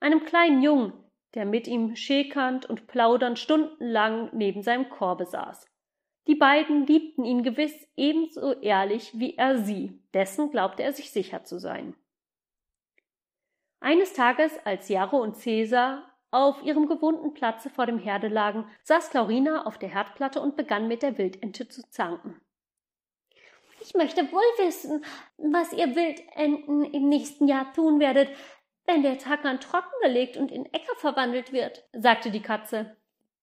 Einem 0.00 0.24
kleinen 0.24 0.62
Jungen, 0.62 0.92
der 1.34 1.44
mit 1.44 1.66
ihm 1.66 1.96
schäkernd 1.96 2.66
und 2.66 2.86
plaudernd 2.86 3.38
stundenlang 3.38 4.30
neben 4.32 4.62
seinem 4.62 4.88
Korbe 4.88 5.26
saß. 5.26 5.66
Die 6.26 6.34
beiden 6.34 6.86
liebten 6.86 7.24
ihn 7.24 7.42
gewiss 7.42 7.74
ebenso 7.96 8.52
ehrlich 8.60 9.18
wie 9.18 9.36
er 9.36 9.58
sie, 9.58 10.00
dessen 10.14 10.50
glaubte 10.50 10.82
er 10.82 10.92
sich 10.92 11.10
sicher 11.10 11.44
zu 11.44 11.58
sein. 11.58 11.96
Eines 13.80 14.12
Tages, 14.12 14.56
als 14.64 14.88
Jarro 14.88 15.20
und 15.20 15.36
Cäsar 15.36 16.08
auf 16.30 16.62
ihrem 16.62 16.86
gewohnten 16.86 17.34
Platze 17.34 17.68
vor 17.68 17.86
dem 17.86 17.98
Herde 17.98 18.28
lagen, 18.28 18.64
saß 18.84 19.10
Claurina 19.10 19.66
auf 19.66 19.78
der 19.78 19.88
Herdplatte 19.88 20.40
und 20.40 20.56
begann 20.56 20.86
mit 20.86 21.02
der 21.02 21.18
Wildente 21.18 21.68
zu 21.68 21.82
zanken. 21.90 22.40
Ich 23.80 23.94
möchte 23.94 24.30
wohl 24.30 24.64
wissen, 24.64 25.04
was 25.36 25.72
ihr 25.72 25.96
Wildenten 25.96 26.84
im 26.84 27.08
nächsten 27.08 27.48
Jahr 27.48 27.72
tun 27.72 27.98
werdet, 27.98 28.30
wenn 28.86 29.02
der 29.02 29.18
Tackern 29.18 29.60
trockengelegt 29.60 30.36
und 30.36 30.50
in 30.50 30.66
Äcker 30.66 30.94
verwandelt 30.96 31.52
wird, 31.52 31.84
sagte 31.92 32.30
die 32.30 32.42
Katze. 32.42 32.96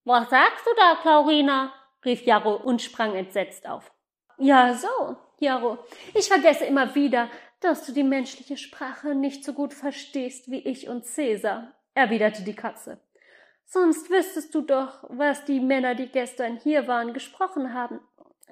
Was 0.04 0.30
sagst 0.30 0.66
du 0.66 0.72
da, 0.76 0.98
Claurina? 1.02 1.74
rief 2.06 2.24
Jarro 2.24 2.56
und 2.56 2.82
sprang 2.82 3.16
entsetzt 3.16 3.68
auf. 3.68 3.92
Ja, 4.38 4.74
so, 4.74 5.18
Jarro. 5.40 5.78
Ich 6.14 6.28
vergesse 6.28 6.66
immer 6.66 6.96
wieder, 6.96 7.30
dass 7.60 7.86
du 7.86 7.92
die 7.92 8.04
menschliche 8.04 8.58
Sprache 8.58 9.16
nicht 9.16 9.44
so 9.44 9.54
gut 9.54 9.74
verstehst 9.74 10.50
wie 10.50 10.60
ich 10.60 10.88
und 10.88 11.06
Cäsar, 11.06 11.74
erwiderte 11.94 12.44
die 12.44 12.56
Katze. 12.56 13.02
Sonst 13.66 14.10
wüsstest 14.10 14.56
du 14.56 14.62
doch, 14.62 15.04
was 15.10 15.46
die 15.46 15.60
Männer, 15.60 15.94
die 15.94 16.08
gestern 16.08 16.58
hier 16.58 16.88
waren, 16.88 17.14
gesprochen 17.14 17.74
haben. 17.74 18.00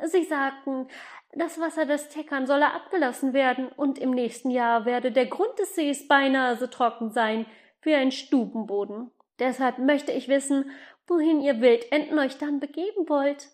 Sie 0.03 0.23
sagten, 0.23 0.87
das 1.33 1.59
Wasser 1.59 1.85
des 1.85 2.09
Teckern 2.09 2.47
solle 2.47 2.73
abgelassen 2.73 3.33
werden, 3.33 3.69
und 3.69 3.99
im 3.99 4.11
nächsten 4.11 4.49
Jahr 4.49 4.85
werde 4.85 5.11
der 5.11 5.25
Grund 5.25 5.57
des 5.59 5.75
Sees 5.75 6.07
beinahe 6.07 6.55
so 6.57 6.67
trocken 6.67 7.11
sein 7.11 7.45
wie 7.81 7.93
ein 7.93 8.11
Stubenboden. 8.11 9.11
Deshalb 9.39 9.77
möchte 9.77 10.11
ich 10.11 10.27
wissen, 10.27 10.71
wohin 11.07 11.41
ihr 11.41 11.61
Wildenten 11.61 12.17
euch 12.19 12.37
dann 12.37 12.59
begeben 12.59 13.07
wollt. 13.07 13.49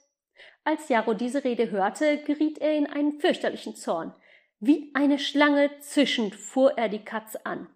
Als 0.64 0.90
Jarro 0.90 1.14
diese 1.14 1.44
Rede 1.44 1.72
hörte, 1.72 2.18
geriet 2.24 2.60
er 2.60 2.74
in 2.74 2.88
einen 2.88 3.20
fürchterlichen 3.20 3.76
Zorn. 3.76 4.16
Wie 4.60 4.92
eine 4.94 5.20
Schlange 5.20 5.70
zischend 5.80 6.36
fuhr 6.36 6.78
er 6.78 6.88
die 6.88 7.04
Katze 7.04 7.46
an. 7.46 7.68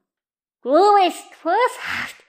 Du 0.61 0.73
bist 1.03 1.29
boshaft 1.43 2.23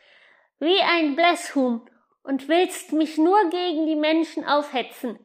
wie 0.58 0.80
ein 0.80 1.14
Blässhuhn 1.14 1.88
und 2.24 2.48
willst 2.48 2.92
mich 2.92 3.18
nur 3.18 3.38
gegen 3.50 3.86
die 3.86 3.96
Menschen 3.96 4.44
aufhetzen. 4.44 5.18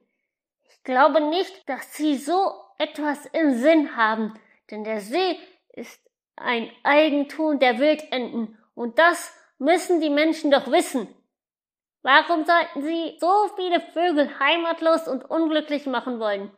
Glaube 0.83 1.21
nicht, 1.21 1.69
dass 1.69 1.95
sie 1.95 2.17
so 2.17 2.53
etwas 2.77 3.25
im 3.27 3.53
Sinn 3.53 3.95
haben, 3.95 4.33
denn 4.69 4.83
der 4.83 4.99
See 4.99 5.39
ist 5.69 6.01
ein 6.35 6.69
Eigentum 6.83 7.59
der 7.59 7.79
Wildenten 7.79 8.57
und 8.75 8.99
das 8.99 9.33
müssen 9.59 10.01
die 10.01 10.09
Menschen 10.09 10.51
doch 10.51 10.69
wissen. 10.71 11.07
Warum 12.01 12.43
sollten 12.43 12.81
sie 12.81 13.17
so 13.19 13.49
viele 13.55 13.79
Vögel 13.79 14.37
heimatlos 14.39 15.07
und 15.07 15.23
unglücklich 15.23 15.85
machen 15.85 16.19
wollen? 16.19 16.51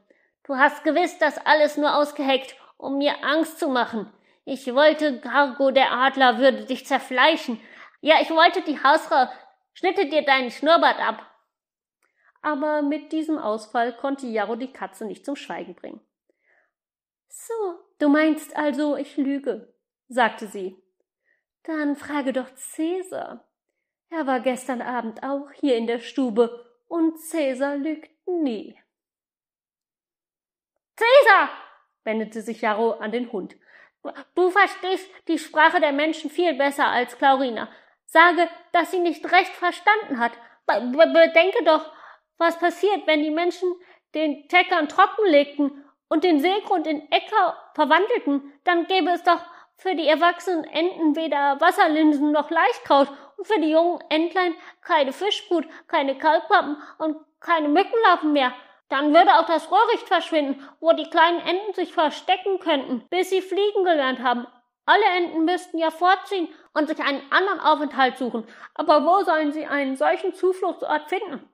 Du 0.44 0.55
hast 0.55 0.84
gewiss 0.84 1.20
das 1.20 1.38
alles 1.46 1.77
nur 1.77 1.96
ausgeheckt, 1.96 2.55
um 2.77 2.98
mir 2.98 3.24
Angst 3.24 3.60
zu 3.60 3.67
machen. 3.67 4.12
Ich 4.44 4.74
wollte, 4.74 5.20
Gargo 5.20 5.72
der 5.72 5.91
Adler 5.91 6.39
würde 6.39 6.65
dich 6.65 6.86
zerfleischen. 6.86 7.60
Ja, 8.01 8.15
ich 8.22 8.29
wollte 8.29 8.62
die 8.62 8.82
Hausfrau 8.84 9.27
schnitte 9.74 10.08
dir 10.08 10.24
deinen 10.24 10.51
Schnurrbart 10.51 11.00
ab. 11.00 11.25
Aber 12.46 12.84
mit 12.84 13.12
diesem 13.12 13.40
Ausfall 13.40 13.98
konnte 13.98 14.28
Jarro 14.28 14.56
die 14.56 14.72
Katze 14.72 15.04
nicht 15.06 15.25
zum 15.25 15.36
Schweigen 15.36 15.74
bringen. 15.74 16.00
So, 17.28 17.54
du 17.98 18.08
meinst 18.08 18.56
also, 18.56 18.96
ich 18.98 19.18
lüge, 19.18 19.74
sagte 20.10 20.46
sie. 20.46 20.80
Dann 21.64 21.96
frage 21.96 22.34
doch 22.34 22.54
Cäsar. 22.54 23.50
Er 24.12 24.28
war 24.28 24.42
gestern 24.42 24.84
Abend 24.84 25.24
auch 25.24 25.50
hier 25.54 25.75
in 25.75 25.88
der 25.88 25.98
Stube, 25.98 26.72
und 26.88 27.18
Cäsar 27.18 27.78
lügt 27.78 28.12
nie. 28.28 28.80
Cäsar! 30.96 31.50
wendete 32.04 32.44
sich 32.44 32.62
Jarro 32.62 32.92
an 32.92 33.12
den 33.12 33.32
Hund. 33.32 33.56
Du 34.36 34.52
verstehst 34.52 35.10
die 35.28 35.40
Sprache 35.40 35.80
der 35.80 35.94
Menschen 35.94 36.30
viel 36.30 36.54
besser 36.54 36.86
als 36.86 37.18
Claurina. 37.18 37.70
Sage, 38.06 38.48
dass 38.72 38.92
sie 38.92 39.00
nicht 39.00 39.25
recht 39.32 39.56
verstanden 39.56 40.20
hat. 40.20 40.34
Bedenke 40.68 41.64
doch, 41.64 41.92
was 42.38 42.58
passiert, 42.60 43.08
wenn 43.08 43.24
die 43.24 43.32
Menschen 43.32 43.74
den 44.13 44.48
Teckern 44.48 44.88
trockenlegten 44.88 45.84
und 46.08 46.24
den 46.24 46.39
Seegrund 46.39 46.88
in 46.88 47.12
Äcker 47.12 47.58
verwandelten, 47.74 48.54
dann 48.63 48.88
gäbe 48.88 49.12
es 49.12 49.24
doch 49.24 49.42
für 49.77 49.96
die 49.96 50.08
erwachsenen 50.08 50.63
Enten 50.63 51.15
weder 51.15 51.60
Wasserlinsen 51.60 52.32
noch 52.32 52.50
Laichkraut 52.50 53.10
und 53.38 53.48
für 53.48 53.60
die 53.60 53.72
jungen 53.72 54.00
Entlein 54.10 54.56
keine 54.82 55.12
Fischbrut, 55.12 55.65
keine 55.88 56.18
Kalkpappen 56.18 56.77
und 56.98 57.18
keine 57.39 57.68
Mückenlarven 57.68 58.32
mehr. 58.32 58.54
Dann 58.89 59.13
würde 59.13 59.34
auch 59.34 59.46
das 59.46 59.70
Rohricht 59.72 60.08
verschwinden, 60.08 60.62
wo 60.80 60.94
die 60.94 61.10
kleinen 61.10 61.42
Enten 61.42 61.74
sich 61.74 61.94
verstecken 61.94 62.60
könnten, 62.60 63.06
bis 63.10 63.32
sie 63.32 63.42
fliegen 63.42 63.84
gelernt 63.84 64.22
haben. 64.22 64.48
Alle 64.86 65.06
Enten 65.18 65.46
müssten 65.46 65.80
ja 65.80 65.89
fortziehen 65.89 66.48
und 66.74 66.88
sich 66.88 67.00
einen 67.00 67.22
anderen 67.32 67.60
Aufenthalt 67.60 68.18
suchen. 68.18 68.48
Aber 68.75 69.04
wo 69.04 69.24
sollen 69.24 69.51
sie 69.51 69.65
einen 69.65 69.96
solchen 69.96 70.36
Zufluchtsort 70.36 71.10
finden? 71.10 71.50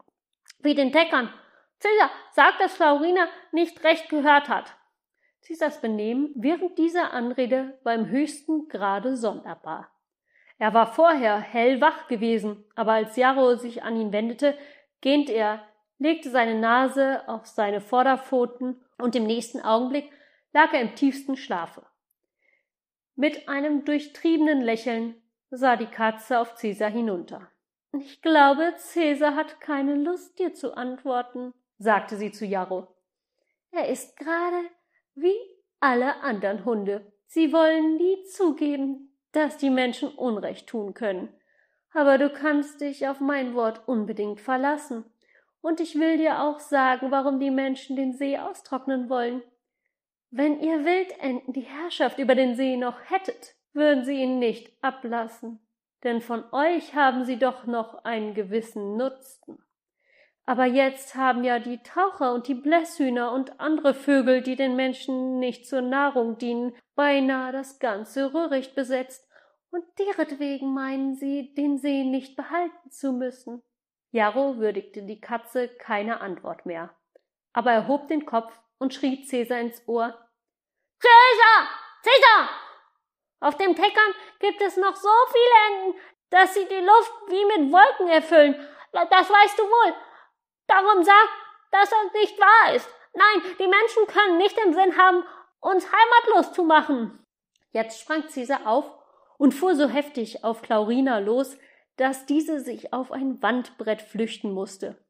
Wie 0.63 0.75
den 0.75 0.91
Deckern. 0.91 1.34
Cäsar 1.80 2.12
sagt, 2.32 2.62
dass 2.62 2.75
Florina 2.75 3.27
nicht 3.51 3.84
recht 3.84 4.10
gehört 4.10 4.50
hat. 4.50 4.75
Caesars 5.46 5.82
Benehmen 5.82 6.32
während 6.36 6.77
dieser 6.77 7.13
Anrede 7.13 7.80
war 7.84 7.96
im 7.96 8.08
höchsten 8.08 8.68
Grade 8.68 9.18
sonderbar. 9.18 9.89
Er 10.60 10.75
war 10.75 10.94
vorher 10.94 11.39
hellwach 11.39 12.08
gewesen, 12.08 12.63
aber 12.75 12.94
als 12.94 13.15
Jarro 13.15 13.56
sich 13.56 13.82
an 13.82 13.96
ihn 13.96 14.13
wendete, 14.13 14.56
gähnte 15.01 15.32
er, 15.32 15.65
legte 15.98 16.30
seine 16.30 16.60
Nase 16.60 17.27
auf 17.27 17.48
seine 17.48 17.82
Vorderpfoten 17.82 18.80
und 19.00 19.15
im 19.15 19.24
nächsten 19.24 19.60
Augenblick 19.62 20.12
lag 20.53 20.72
er 20.74 20.82
im 20.82 20.94
tiefsten 20.94 21.36
Schlafe. 21.36 21.84
Mit 23.15 23.50
einem 23.50 23.86
durchtriebenen 23.86 24.62
Lächeln 24.62 25.15
sah 25.50 25.75
die 25.75 25.88
Katze 25.88 26.39
auf 26.39 26.53
Cäsar 26.53 26.91
hinunter. 26.91 27.50
Ich 27.94 28.22
glaube, 28.22 28.74
Cäsar 28.78 29.36
hat 29.36 29.60
keine 29.60 29.96
Lust, 29.96 30.40
dir 30.40 30.54
zu 30.54 30.78
antworten, 30.78 31.54
sagte 31.78 32.16
sie 32.16 32.32
zu 32.32 32.46
Jarro. 32.46 32.88
Er 33.72 33.90
ist 33.90 34.18
gerade 34.18 34.70
wie 35.14 35.36
alle 35.82 36.22
anderen 36.22 36.64
Hunde. 36.64 37.12
Sie 37.28 37.52
wollen 37.52 37.98
nie 37.98 38.24
zugeben, 38.24 39.18
dass 39.34 39.58
die 39.58 39.70
Menschen 39.70 40.10
Unrecht 40.10 40.68
tun 40.68 40.94
können. 40.94 41.34
Aber 41.94 42.18
du 42.18 42.30
kannst 42.30 42.80
dich 42.80 43.10
auf 43.10 43.20
mein 43.20 43.56
Wort 43.56 43.88
unbedingt 43.88 44.40
verlassen. 44.40 45.04
Und 45.60 45.82
ich 45.82 46.00
will 46.00 46.18
dir 46.18 46.42
auch 46.42 46.60
sagen, 46.60 47.12
warum 47.12 47.40
die 47.40 47.52
Menschen 47.52 47.98
den 47.98 48.14
See 48.14 48.38
austrocknen 48.38 49.10
wollen. 49.10 49.44
Wenn 50.30 50.62
ihr 50.62 50.86
Wildenten 50.86 51.52
die 51.52 51.62
Herrschaft 51.62 52.20
über 52.20 52.36
den 52.36 52.56
See 52.56 52.78
noch 52.78 52.98
hättet, 53.10 53.56
würden 53.74 54.06
sie 54.06 54.22
ihn 54.22 54.40
nicht 54.40 54.72
ablassen 54.82 55.60
denn 56.03 56.22
von 56.22 56.43
euch 56.51 56.96
haben 56.96 57.25
sie 57.25 57.38
doch 57.38 57.65
noch 57.65 58.03
einen 58.03 58.34
gewissen 58.34 58.98
Nutzen. 58.98 59.63
Aber 60.46 60.65
jetzt 60.65 61.15
haben 61.15 61.43
ja 61.43 61.60
die 61.60 61.81
Taucher 61.84 62.34
und 62.34 62.48
die 62.48 62.55
Blässhühner 62.55 63.31
und 63.31 63.60
andere 63.60 63.93
Vögel, 63.93 64.41
die 64.41 64.55
den 64.55 64.75
Menschen 64.75 65.39
nicht 65.39 65.67
zur 65.67 65.81
Nahrung 65.81 66.38
dienen, 66.38 66.75
beinahe 66.96 67.51
das 67.51 67.79
ganze 67.79 68.34
Röhricht 68.34 68.75
besetzt, 68.75 69.27
und 69.70 69.86
deretwegen 69.98 70.74
meinen 70.74 71.15
sie, 71.15 71.53
den 71.53 71.77
See 71.77 72.03
nicht 72.03 72.36
behalten 72.36 72.91
zu 72.91 73.13
müssen. 73.13 73.63
Jarro 74.12 74.58
würdigte 74.58 75.03
die 75.03 75.22
Katze 75.22 75.70
keine 75.70 76.20
Antwort 76.20 76.65
mehr, 76.65 76.93
aber 77.53 77.72
er 77.72 77.88
hob 77.88 78.10
den 78.10 78.25
Kopf 78.25 78.60
und 78.77 78.93
schrie 78.93 79.24
Cäsar 79.24 79.60
ins 79.60 79.88
Ohr 79.88 80.13
Cäsar. 81.00 81.67
Cäsar. 82.03 82.61
Auf 83.42 83.58
dem 83.58 83.76
Teckern 83.76 84.14
gibt 84.40 84.62
es 84.62 84.78
noch 84.78 84.96
so 84.96 85.10
viele 85.28 85.84
Enten, 85.84 86.00
dass 86.30 86.54
sie 86.54 86.66
die 86.66 86.86
Luft 86.86 87.14
wie 87.28 87.46
mit 87.46 87.72
Wolken 87.74 88.08
erfüllen. 88.08 88.56
Das 88.94 89.30
weißt 89.30 89.60
du 89.60 89.64
wohl. 89.64 89.94
Darum 90.68 91.04
sag, 91.04 91.28
dass 91.72 91.90
das 91.90 92.14
nicht 92.14 92.40
wahr 92.40 92.76
ist. 92.76 92.88
Nein, 93.14 93.56
die 93.60 93.68
Menschen 93.68 94.08
können 94.08 94.38
nicht 94.38 94.58
den 94.58 94.74
Sinn 94.74 94.98
haben, 94.98 95.26
uns 95.60 95.86
heimatlos 95.92 96.54
zu 96.54 96.64
machen. 96.64 97.26
Jetzt 97.72 98.00
sprang 98.00 98.28
Cäsar 98.30 98.66
auf 98.66 98.90
und 99.38 99.54
fuhr 99.54 99.76
so 99.76 99.90
heftig 99.90 100.44
auf 100.44 100.62
Claurina 100.62 101.20
los, 101.20 101.58
dass 101.98 102.26
diese 102.26 102.60
sich 102.60 102.94
auf 102.94 103.12
ein 103.12 103.42
Wandbrett 103.42 104.02
flüchten 104.02 104.54
musste. 104.54 105.04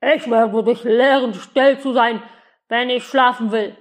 Ich 0.00 0.28
werde 0.28 0.64
dich 0.64 0.82
lehren, 0.84 1.34
still 1.34 1.78
zu 1.78 1.92
sein, 1.92 2.22
wenn 2.68 2.90
ich 2.90 3.04
schlafen 3.04 3.52
will, 3.52 3.76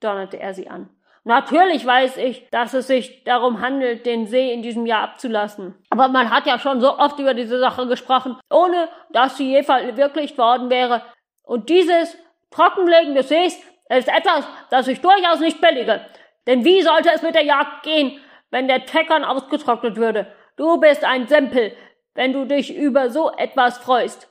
donnerte 0.00 0.40
er 0.40 0.54
sie 0.54 0.68
an. 0.68 0.90
Natürlich 1.24 1.86
weiß 1.86 2.16
ich, 2.16 2.48
dass 2.50 2.74
es 2.74 2.88
sich 2.88 3.22
darum 3.22 3.60
handelt, 3.60 4.06
den 4.06 4.26
See 4.26 4.52
in 4.52 4.62
diesem 4.62 4.86
Jahr 4.86 5.02
abzulassen. 5.02 5.74
Aber 5.90 6.08
man 6.08 6.30
hat 6.30 6.46
ja 6.46 6.58
schon 6.58 6.80
so 6.80 6.98
oft 6.98 7.18
über 7.20 7.34
diese 7.34 7.60
Sache 7.60 7.86
gesprochen, 7.86 8.36
ohne 8.50 8.88
dass 9.10 9.36
sie 9.36 9.52
je 9.52 9.62
verwirklicht 9.62 10.36
worden 10.36 10.68
wäre. 10.68 11.02
Und 11.44 11.68
dieses 11.68 12.16
Trockenlegen 12.50 13.14
des 13.14 13.28
Sees 13.28 13.56
ist 13.88 14.08
etwas, 14.08 14.48
das 14.70 14.88
ich 14.88 15.00
durchaus 15.00 15.38
nicht 15.38 15.60
billige. 15.60 16.04
Denn 16.48 16.64
wie 16.64 16.82
sollte 16.82 17.10
es 17.14 17.22
mit 17.22 17.36
der 17.36 17.44
Jagd 17.44 17.84
gehen, 17.84 18.20
wenn 18.50 18.66
der 18.66 18.84
Teckern 18.84 19.24
ausgetrocknet 19.24 19.96
würde? 19.96 20.26
Du 20.56 20.78
bist 20.78 21.04
ein 21.04 21.28
Sempel, 21.28 21.72
wenn 22.14 22.32
du 22.32 22.46
dich 22.46 22.76
über 22.76 23.10
so 23.10 23.30
etwas 23.30 23.78
freust. 23.78 24.28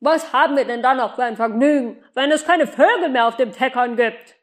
Was 0.00 0.32
haben 0.32 0.56
wir 0.56 0.64
denn 0.64 0.82
dann 0.82 0.98
noch 0.98 1.16
für 1.16 1.24
ein 1.24 1.36
Vergnügen, 1.36 2.04
wenn 2.14 2.30
es 2.30 2.46
keine 2.46 2.68
Vögel 2.68 3.08
mehr 3.08 3.26
auf 3.26 3.36
dem 3.36 3.50
Teckern 3.50 3.96
gibt? 3.96 4.37